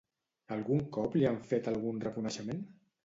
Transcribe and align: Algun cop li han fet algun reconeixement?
Algun 0.55 0.81
cop 0.95 1.17
li 1.19 1.27
han 1.31 1.37
fet 1.51 1.69
algun 1.73 2.01
reconeixement? 2.09 2.69